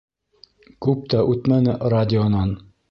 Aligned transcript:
Күп 0.87 1.05
тә 1.13 1.21
үтмәне, 1.35 1.79
радионан: 1.97 2.61